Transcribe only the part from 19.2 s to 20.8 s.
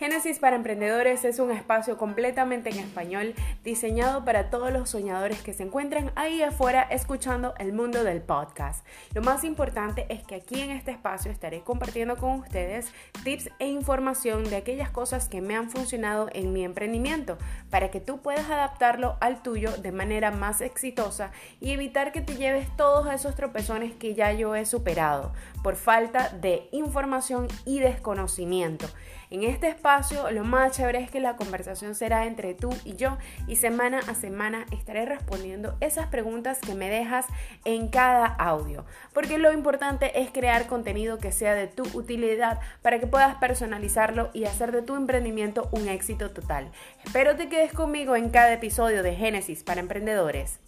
al tuyo de manera más